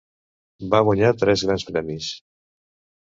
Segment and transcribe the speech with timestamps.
[0.75, 2.09] Va guanyar tres Grans Premis.